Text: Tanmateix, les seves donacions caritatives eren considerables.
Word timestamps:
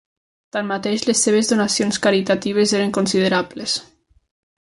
Tanmateix, 0.55 1.03
les 1.09 1.19
seves 1.27 1.51
donacions 1.53 1.99
caritatives 2.05 2.73
eren 2.79 2.95
considerables. 2.99 3.77